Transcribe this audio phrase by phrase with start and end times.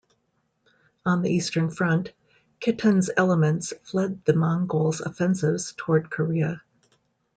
[1.05, 2.11] On the Eastern front,
[2.59, 6.63] Khitans elements fled the Mongols offensives toward Korea.